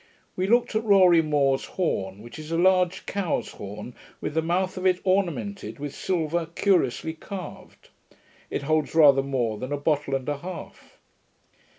We 0.35 0.47
looked 0.47 0.73
at 0.73 0.83
Rorie 0.83 1.21
More's 1.21 1.65
horn, 1.77 2.23
which 2.23 2.39
is 2.39 2.51
a 2.51 2.57
large 2.57 3.05
cow's 3.05 3.51
horn, 3.51 3.93
with 4.19 4.33
the 4.33 4.41
mouth 4.41 4.75
of 4.75 4.87
it 4.87 4.99
ornamented 5.03 5.77
with 5.77 5.93
silver 5.93 6.47
curiously 6.47 7.13
carved. 7.13 7.89
It 8.49 8.63
holds 8.63 8.95
rather 8.95 9.21
more 9.21 9.59
than 9.59 9.71
a 9.71 9.77
bottle 9.77 10.15
and 10.15 10.27
a 10.27 10.39
half. 10.39 10.97